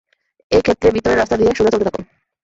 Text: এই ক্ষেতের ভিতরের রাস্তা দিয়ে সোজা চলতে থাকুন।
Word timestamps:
এই 0.51 0.61
ক্ষেতের 0.61 0.91
ভিতরের 0.93 1.19
রাস্তা 1.19 1.35
দিয়ে 1.37 1.51
সোজা 1.57 1.71
চলতে 1.71 1.85
থাকুন। 1.87 2.03